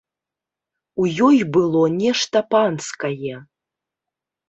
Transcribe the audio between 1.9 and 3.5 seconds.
нешта панскае.